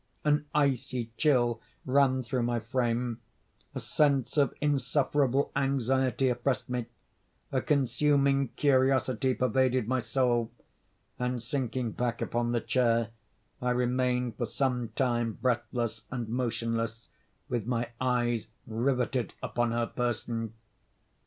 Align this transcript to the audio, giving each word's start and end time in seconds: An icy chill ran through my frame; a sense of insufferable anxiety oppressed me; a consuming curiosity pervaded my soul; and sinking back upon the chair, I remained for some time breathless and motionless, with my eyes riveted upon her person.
An 0.23 0.47
icy 0.55 1.11
chill 1.15 1.61
ran 1.85 2.23
through 2.23 2.41
my 2.41 2.59
frame; 2.59 3.21
a 3.75 3.79
sense 3.79 4.35
of 4.35 4.51
insufferable 4.59 5.51
anxiety 5.55 6.27
oppressed 6.29 6.67
me; 6.67 6.87
a 7.51 7.61
consuming 7.61 8.47
curiosity 8.55 9.35
pervaded 9.35 9.87
my 9.87 9.99
soul; 9.99 10.51
and 11.19 11.43
sinking 11.43 11.91
back 11.91 12.19
upon 12.19 12.51
the 12.51 12.61
chair, 12.61 13.09
I 13.61 13.69
remained 13.69 14.37
for 14.37 14.47
some 14.47 14.89
time 14.95 15.33
breathless 15.33 16.07
and 16.09 16.27
motionless, 16.27 17.09
with 17.47 17.67
my 17.67 17.91
eyes 18.01 18.47
riveted 18.65 19.35
upon 19.43 19.71
her 19.71 19.85
person. 19.85 20.55